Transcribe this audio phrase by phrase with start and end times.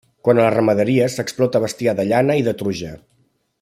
[0.27, 2.95] Quant a la ramaderia s'explota bestiar de llana i de truja.